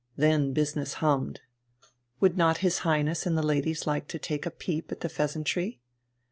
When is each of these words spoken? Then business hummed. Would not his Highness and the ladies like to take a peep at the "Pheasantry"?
Then 0.17 0.51
business 0.51 0.93
hummed. 0.95 1.41
Would 2.21 2.35
not 2.35 2.57
his 2.65 2.79
Highness 2.79 3.27
and 3.27 3.37
the 3.37 3.43
ladies 3.43 3.85
like 3.85 4.07
to 4.07 4.17
take 4.17 4.47
a 4.47 4.49
peep 4.49 4.91
at 4.91 5.01
the 5.01 5.09
"Pheasantry"? 5.09 5.79